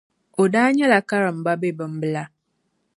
O 0.41 0.43
daa 0.53 0.69
nyɛla 0.75 0.99
karimba 1.09 1.51
m-be 1.57 1.67
Bimbila. 1.77 2.23